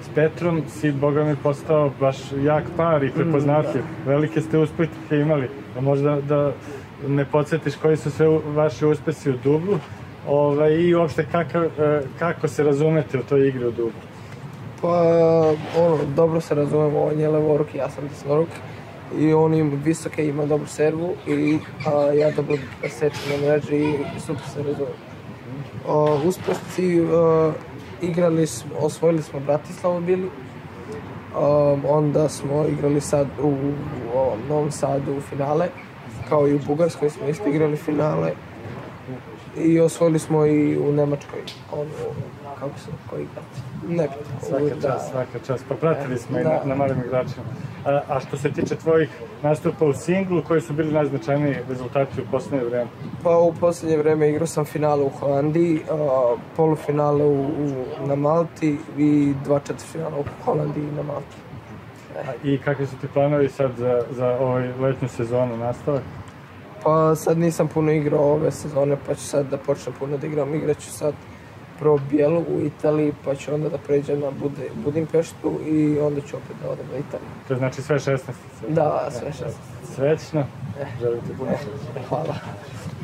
[0.01, 3.83] S Petrom si, boga mi, postao baš jak par i prepoznatljiv.
[4.05, 5.49] Velike ste uspehe imali.
[5.77, 6.53] A možda da
[7.07, 9.79] ne podsjetiš koji su sve vaši uspesi u dublu
[10.27, 14.01] ovaj, i uopšte kakav, e, kako se razumete u toj igri u dublu.
[14.81, 15.01] Pa,
[15.77, 18.49] ono, dobro se razumemo, on je levoruk, ja sam desnoruk.
[19.19, 22.57] I on ima visoke, ima dobru servu i a, ja dobro
[22.89, 23.75] sečem na mreži
[24.17, 24.95] i super se razumemo.
[25.87, 27.51] A, uspesci, a,
[28.01, 30.29] igrali smo, osvojili smo Bratislavu bili.
[31.35, 35.67] A, onda smo igrali sad u, u ovom Novom Sadu u finale.
[36.29, 38.31] Kao i u Bugarskoj smo isto igrali finale.
[39.57, 41.39] I osvojili smo i u Nemačkoj,
[41.71, 41.89] onu,
[42.59, 44.39] kako se, koji igrati, nebitno.
[44.47, 44.87] Svaka Da.
[44.87, 45.65] čast, svaka čast.
[45.69, 46.65] Pa pratili smo i na, Da.
[46.65, 47.45] na malim igračima.
[47.85, 49.09] A, a što se tiče tvojih
[49.43, 52.89] nastupa u singlu, koji su bili najznačajniji rezultati u posljednje vreme?
[53.23, 58.77] Pa u posljednje vrijeme igrao sam finale u Holandiji, a, polufinale u, u, na Malti
[58.97, 61.35] i dva četvrtfinala u Holandiji i na Malti.
[62.43, 66.01] I kakvi su ti planovi sad za, za ovaj letnju sezonu nastavak?
[66.83, 70.55] Pa sad nisam puno igrao ove sezone, pa ću sad da počnem puno da igram.
[70.55, 71.13] Igraću sad
[71.79, 76.37] pro bijelu u Italiji, pa ću onda da pređem na Bude, Budimpeštu i onda ću
[76.37, 77.29] opet da odem na Italiju.
[77.47, 78.17] To znači sve 16.
[78.67, 79.45] Da, sve što
[79.95, 80.43] Srećno.
[81.01, 82.07] Želim ti puno sreće.
[82.09, 82.35] Hvala.